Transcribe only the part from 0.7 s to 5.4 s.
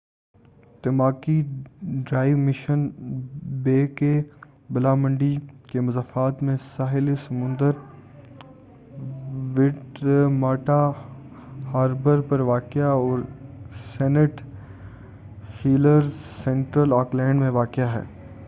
Tamaki Drive Mission Bay کے بالامنڈی